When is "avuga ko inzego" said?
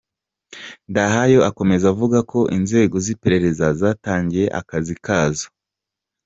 1.93-2.95